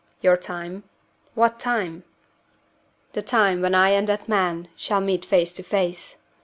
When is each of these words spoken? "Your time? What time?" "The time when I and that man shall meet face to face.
"Your 0.21 0.35
time? 0.35 0.81
What 1.35 1.59
time?" 1.59 2.03
"The 3.13 3.21
time 3.21 3.61
when 3.61 3.75
I 3.75 3.89
and 3.91 4.07
that 4.07 4.27
man 4.27 4.67
shall 4.75 4.99
meet 4.99 5.23
face 5.23 5.53
to 5.53 5.61
face. 5.61 6.17